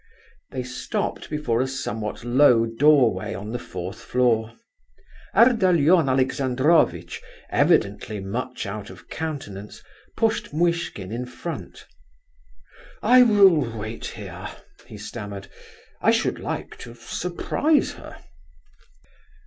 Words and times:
They 0.49 0.63
stopped 0.63 1.29
before 1.29 1.61
a 1.61 1.67
somewhat 1.67 2.23
low 2.23 2.65
doorway 2.65 3.35
on 3.35 3.51
the 3.51 3.59
fourth 3.59 3.99
floor. 4.01 4.55
Ardalion 5.35 6.09
Alexandrovitch, 6.09 7.21
evidently 7.51 8.19
much 8.19 8.65
out 8.65 8.89
of 8.89 9.09
countenance, 9.09 9.83
pushed 10.17 10.55
Muishkin 10.55 11.11
in 11.11 11.27
front. 11.27 11.85
"I 13.03 13.21
will 13.21 13.59
wait 13.77 14.05
here," 14.05 14.47
he 14.87 14.97
stammered. 14.97 15.49
"I 16.01 16.09
should 16.09 16.39
like 16.39 16.79
to 16.79 16.95
surprise 16.95 17.91
her. 17.91 18.17